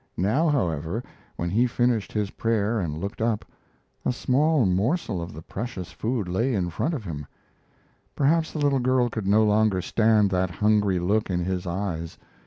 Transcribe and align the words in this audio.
Now, 0.17 0.49
however, 0.49 1.03
when 1.35 1.51
he 1.51 1.67
finished 1.67 2.11
his 2.11 2.31
prayer 2.31 2.79
and 2.79 2.97
looked 2.97 3.21
up, 3.21 3.45
a 4.03 4.11
small 4.11 4.65
morsel 4.65 5.21
of 5.21 5.31
the 5.31 5.43
precious 5.43 5.91
food 5.91 6.27
lay 6.27 6.55
in 6.55 6.71
front 6.71 6.95
of 6.95 7.05
him. 7.05 7.27
Perhaps 8.15 8.51
the 8.53 8.57
little 8.57 8.79
girl 8.79 9.09
could 9.11 9.27
no 9.27 9.43
longer 9.43 9.79
stand 9.79 10.31
that 10.31 10.49
hungry 10.49 10.97
look 10.97 11.29
in 11.29 11.41
his 11.45 11.67
eyes. 11.67 12.17